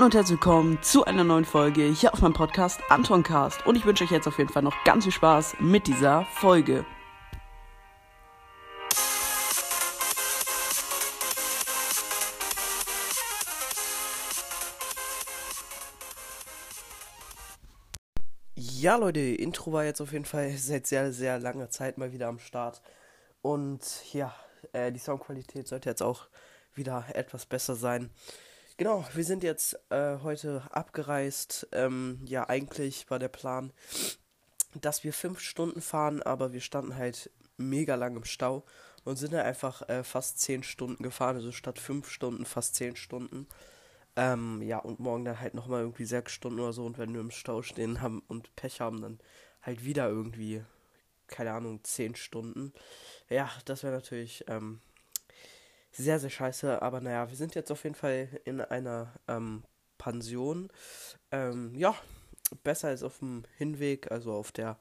[0.00, 3.66] Hallo und herzlich willkommen zu einer neuen Folge hier auf meinem Podcast Antoncast.
[3.66, 6.86] Und ich wünsche euch jetzt auf jeden Fall noch ganz viel Spaß mit dieser Folge.
[18.54, 22.28] Ja, Leute, Intro war jetzt auf jeden Fall seit sehr, sehr langer Zeit mal wieder
[22.28, 22.80] am Start.
[23.42, 23.82] Und
[24.14, 24.34] ja,
[24.72, 26.28] äh, die Soundqualität sollte jetzt auch
[26.74, 28.08] wieder etwas besser sein.
[28.80, 31.68] Genau, wir sind jetzt äh, heute abgereist.
[31.72, 33.74] Ähm, ja, eigentlich war der Plan,
[34.72, 38.64] dass wir fünf Stunden fahren, aber wir standen halt mega lang im Stau
[39.04, 42.96] und sind dann einfach äh, fast zehn Stunden gefahren, also statt fünf Stunden fast zehn
[42.96, 43.46] Stunden.
[44.16, 46.86] Ähm, ja, und morgen dann halt nochmal irgendwie sechs Stunden oder so.
[46.86, 49.18] Und wenn wir im Stau stehen haben und Pech haben, dann
[49.60, 50.64] halt wieder irgendwie,
[51.26, 52.72] keine Ahnung, zehn Stunden.
[53.28, 54.80] Ja, das wäre natürlich ähm,
[55.90, 56.82] sehr, sehr scheiße.
[56.82, 59.64] Aber naja, wir sind jetzt auf jeden Fall in einer ähm,
[59.98, 60.70] Pension.
[61.30, 61.94] Ähm, ja,
[62.62, 64.78] besser als auf dem Hinweg, also auf der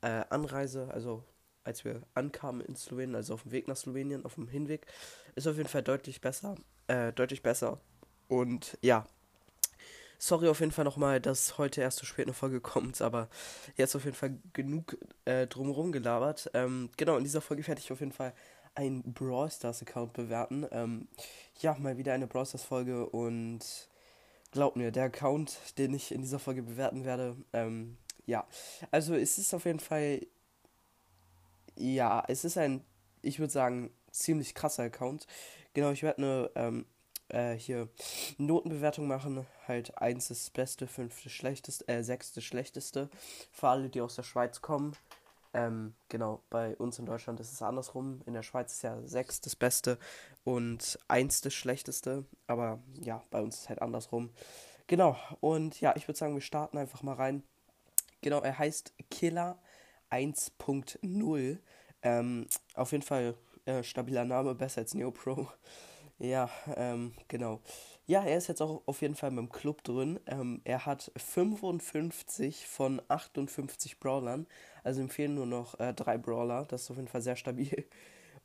[0.00, 1.24] äh, Anreise, also
[1.64, 4.86] als wir ankamen in Slowenien, also auf dem Weg nach Slowenien, auf dem Hinweg,
[5.34, 6.56] ist auf jeden Fall deutlich besser.
[6.86, 7.80] Äh, deutlich besser.
[8.28, 9.06] Und ja,
[10.18, 13.28] sorry auf jeden Fall nochmal, dass heute erst zu spät eine Folge kommt, aber
[13.76, 16.50] jetzt auf jeden Fall genug äh, drumherum gelabert.
[16.54, 18.34] Ähm, genau, in dieser Folge werde ich auf jeden Fall
[18.74, 20.66] einen Brawl Stars Account bewerten.
[20.70, 21.08] Ähm,
[21.60, 23.60] ja, mal wieder eine Brawl Stars Folge und
[24.50, 28.46] glaubt mir, der Account, den ich in dieser Folge bewerten werde, ähm, ja,
[28.90, 30.26] also es ist auf jeden Fall,
[31.76, 32.82] ja, es ist ein,
[33.22, 35.26] ich würde sagen, ziemlich krasser Account.
[35.74, 36.86] Genau, ich werde eine, ähm,
[37.28, 37.88] äh, hier
[38.38, 39.46] Notenbewertung machen.
[39.66, 43.10] Halt 1 ist das Beste, 5 das Schlechteste, äh, 6 das Schlechteste.
[43.52, 44.96] Für alle, die aus der Schweiz kommen.
[45.54, 48.20] Ähm, genau, bei uns in Deutschland ist es andersrum.
[48.26, 49.98] In der Schweiz ist ja 6 das Beste
[50.42, 52.24] und 1 das Schlechteste.
[52.46, 54.30] Aber ja, bei uns ist es halt andersrum.
[54.88, 57.42] Genau, und ja, ich würde sagen, wir starten einfach mal rein.
[58.20, 59.58] Genau, er heißt Killer
[60.10, 61.58] 1.0.
[62.02, 63.34] Ähm, auf jeden Fall
[63.64, 65.48] äh, stabiler Name, besser als Neopro.
[66.18, 67.60] Ja, ähm, genau.
[68.06, 70.20] Ja, er ist jetzt auch auf jeden Fall beim Club drin.
[70.26, 74.46] Ähm, er hat 55 von 58 Brawlern.
[74.84, 76.66] Also empfehlen nur noch äh, drei Brawler.
[76.66, 77.84] Das ist auf jeden Fall sehr stabil.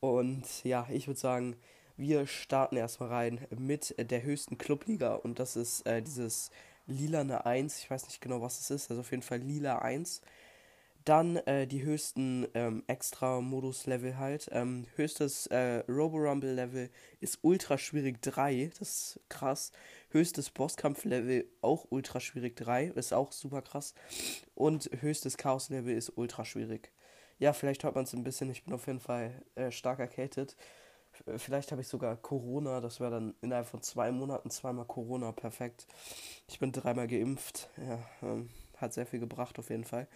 [0.00, 1.56] Und ja, ich würde sagen,
[1.96, 5.14] wir starten erstmal rein mit der höchsten Clubliga.
[5.16, 6.50] Und das ist äh, dieses
[6.86, 7.78] lilane 1.
[7.80, 8.90] Ich weiß nicht genau, was es ist.
[8.90, 10.20] Also auf jeden Fall lila 1.
[11.06, 14.48] Dann äh, die höchsten ähm, Extra-Modus-Level halt.
[14.50, 16.90] Ähm, höchstes äh, Robo-Rumble-Level
[17.20, 18.72] ist ultra schwierig 3.
[18.76, 19.70] Das ist krass.
[20.10, 22.86] Höchstes Bosskampf-Level auch ultra schwierig 3.
[22.86, 23.94] Ist auch super krass.
[24.56, 26.90] Und höchstes Chaos-Level ist ultra schwierig.
[27.38, 28.50] Ja, vielleicht hört man es ein bisschen.
[28.50, 30.56] Ich bin auf jeden Fall äh, stark erkältet.
[31.36, 32.80] Vielleicht habe ich sogar Corona.
[32.80, 35.30] Das wäre dann innerhalb von zwei Monaten zweimal Corona.
[35.30, 35.86] Perfekt.
[36.48, 37.70] Ich bin dreimal geimpft.
[37.76, 40.08] Ja, ähm, hat sehr viel gebracht auf jeden Fall.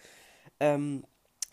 [0.61, 1.03] Ähm,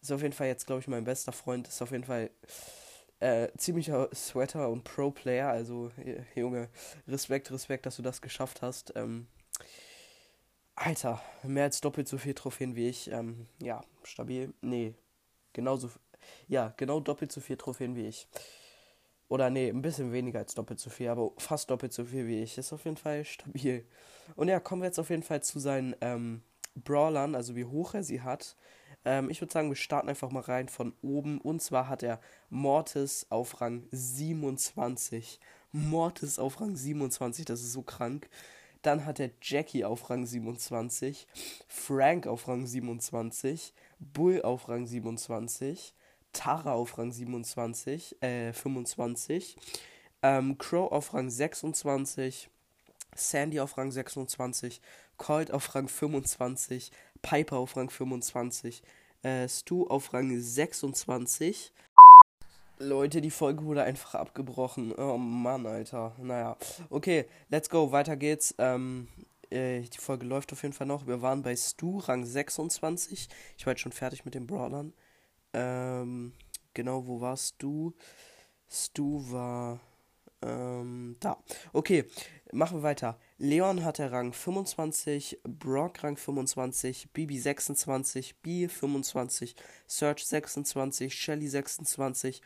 [0.00, 1.68] Ist auf jeden Fall jetzt, glaube ich, mein bester Freund.
[1.68, 2.30] Ist auf jeden Fall
[3.20, 5.48] äh, ziemlicher Sweater und Pro-Player.
[5.48, 5.90] Also,
[6.34, 6.68] Junge,
[7.08, 8.92] Respekt, Respekt, dass du das geschafft hast.
[8.96, 9.28] Ähm,
[10.76, 13.10] Alter, mehr als doppelt so viel Trophäen wie ich.
[13.10, 14.52] Ähm, ja, stabil.
[14.60, 14.94] Nee,
[15.52, 15.90] genauso.
[16.48, 18.26] Ja, genau doppelt so viel Trophäen wie ich.
[19.28, 22.42] Oder nee, ein bisschen weniger als doppelt so viel, aber fast doppelt so viel wie
[22.42, 22.58] ich.
[22.58, 23.86] Ist auf jeden Fall stabil.
[24.36, 26.42] Und ja, kommen wir jetzt auf jeden Fall zu seinen ähm,
[26.74, 28.56] Brawlern, also wie hoch er sie hat.
[29.04, 31.40] Ähm, ich würde sagen, wir starten einfach mal rein von oben.
[31.40, 32.20] Und zwar hat er
[32.50, 35.40] Mortis auf Rang 27.
[35.72, 38.28] Mortis auf Rang 27, das ist so krank.
[38.84, 41.26] Dann hat er Jackie auf Rang 27,
[41.68, 45.94] Frank auf Rang 27, Bull auf Rang 27,
[46.34, 49.56] Tara auf Rang 27, äh, 25.
[50.22, 52.50] Ähm, Crow auf Rang 26.
[53.16, 54.82] Sandy auf Rang 26.
[55.16, 56.90] Colt auf Rang 25.
[57.22, 58.82] Piper auf Rang 25.
[59.22, 61.72] Äh, Stu auf Rang 26.
[62.78, 64.92] Leute, die Folge wurde einfach abgebrochen.
[64.96, 66.14] Oh Mann, Alter.
[66.20, 66.56] Naja.
[66.90, 67.92] Okay, let's go.
[67.92, 68.54] Weiter geht's.
[68.58, 69.08] Ähm,
[69.50, 71.06] äh, die Folge läuft auf jeden Fall noch.
[71.06, 73.28] Wir waren bei Stu, Rang 26.
[73.56, 74.92] Ich war jetzt schon fertig mit den Brawlern.
[75.52, 76.32] Ähm,
[76.74, 77.94] genau, wo warst du?
[78.68, 79.80] Stu war.
[80.42, 81.38] Ähm, da.
[81.72, 82.04] Okay,
[82.52, 83.18] machen wir weiter.
[83.38, 89.56] Leon hatte Rang 25, Brock Rang 25, Bibi 26, B 25,
[89.88, 92.40] Search 26, Shelly 26,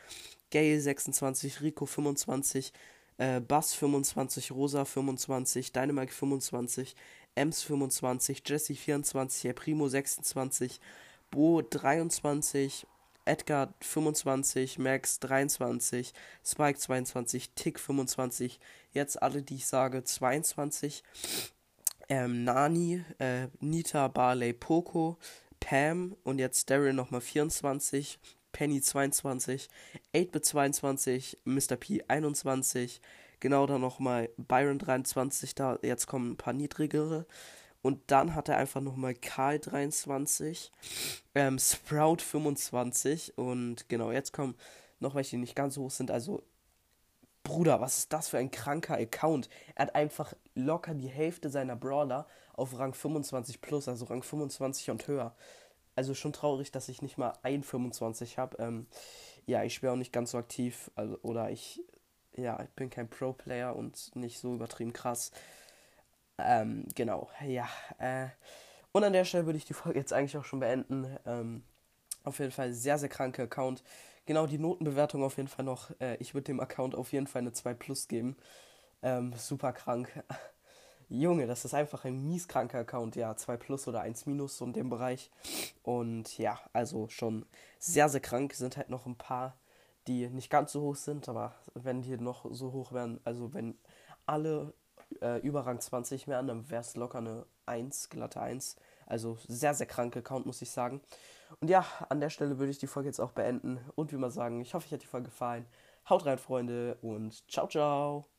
[0.51, 2.73] Gale 26, Rico 25,
[3.19, 6.95] äh, Bass 25, Rosa 25, Dynamite 25,
[7.35, 10.81] Ems 25, Jesse 24, El Primo 26,
[11.31, 12.87] Bo 23,
[13.29, 16.13] Edgar 25, Max 23,
[16.45, 18.59] Spike 22, Tick 25,
[18.93, 21.03] jetzt alle, die ich sage, 22,
[22.09, 25.19] ähm, Nani, äh, Nita, Barley, Poco,
[25.61, 28.19] Pam und jetzt Daryl nochmal 24,
[28.53, 29.69] Penny 22,
[30.15, 31.77] 8-Bit 22, Mr.
[31.77, 33.01] P 21,
[33.41, 37.27] genau dann nochmal Byron 23, da jetzt kommen ein paar niedrigere.
[37.83, 40.73] Und dann hat er einfach nochmal Karl 23,
[41.35, 44.57] ähm, Sprout 25 und genau, jetzt kommen
[45.01, 46.11] noch welche, die nicht ganz so hoch sind.
[46.11, 46.43] Also,
[47.45, 49.49] Bruder, was ist das für ein kranker Account?
[49.75, 54.91] Er hat einfach locker die Hälfte seiner Brawler auf Rang 25 plus, also Rang 25
[54.91, 55.35] und höher.
[55.95, 58.59] Also schon traurig, dass ich nicht mal ein 25 habe.
[58.59, 58.87] Ähm,
[59.47, 61.83] ja, ich spiele auch nicht ganz so aktiv, also, oder ich,
[62.37, 65.31] ja, ich bin kein Pro-Player und nicht so übertrieben krass.
[66.39, 67.69] Ähm, genau, ja.
[67.99, 68.29] Äh,
[68.93, 71.07] und an der Stelle würde ich die Folge jetzt eigentlich auch schon beenden.
[71.27, 71.63] Ähm,
[72.25, 73.83] auf jeden Fall sehr, sehr kranke Account.
[74.27, 75.91] Genau, die Notenbewertung auf jeden Fall noch.
[76.01, 78.37] Äh, ich würde dem Account auf jeden Fall eine 2 Plus geben.
[79.03, 80.23] Ähm, super krank.
[81.09, 83.17] Junge, das ist einfach ein mies kranker Account.
[83.17, 85.31] Ja, 2 Plus oder 1 Minus, so in dem Bereich.
[85.83, 87.47] Und ja, also schon
[87.79, 88.53] sehr, sehr krank.
[88.55, 89.59] Sind halt noch ein paar,
[90.07, 91.29] die nicht ganz so hoch sind.
[91.29, 93.79] Aber wenn die noch so hoch wären, also wenn
[94.27, 94.75] alle
[95.21, 98.77] äh, über Rang 20 mehr an, dann wäre es locker eine 1, glatte 1.
[99.07, 101.01] Also sehr, sehr kranke Account, muss ich sagen.
[101.61, 104.31] Und ja, an der Stelle würde ich die Folge jetzt auch beenden und wie mal
[104.31, 105.67] sagen, ich hoffe, euch hat die Folge gefallen.
[106.09, 108.38] Haut rein, Freunde, und ciao, ciao.